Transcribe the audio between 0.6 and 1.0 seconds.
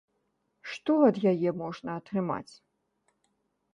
Што